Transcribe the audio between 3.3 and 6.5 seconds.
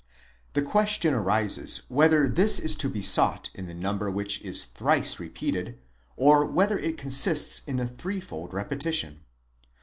in the number which is thrice repeated, or